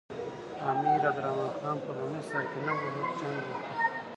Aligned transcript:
امیر 0.69 1.01
عبدالرحمن 1.09 1.53
خان 1.59 1.77
په 1.85 1.91
لومړي 1.97 2.21
سر 2.29 2.43
کې 2.51 2.59
نه 2.65 2.71
غوښتل 2.79 3.05
جنګ 3.19 3.37
وکړي. 3.45 3.77